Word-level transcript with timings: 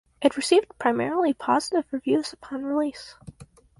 It 0.19 0.35
received 0.35 0.79
primarily 0.79 1.31
positive 1.31 1.85
reviews 1.93 2.33
upon 2.33 2.65
release. 2.65 3.13